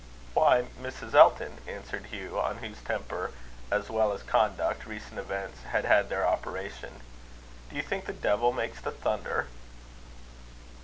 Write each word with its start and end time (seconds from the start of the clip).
"Why, 0.33 0.65
Mrs. 0.81 1.13
Elton," 1.13 1.59
answered 1.67 2.07
Hugh 2.07 2.39
on 2.39 2.57
whose 2.57 2.81
temper, 2.81 3.29
as 3.69 3.87
well 3.91 4.13
as 4.13 4.23
conduct, 4.23 4.87
recent 4.87 5.19
events 5.19 5.61
had 5.69 5.85
had 5.85 6.09
their 6.09 6.25
operation, 6.25 7.01
"do 7.69 7.75
you 7.75 7.83
think 7.83 8.05
the 8.05 8.13
devil 8.13 8.51
makes 8.51 8.81
the 8.81 8.89
thunder?" 8.89 9.45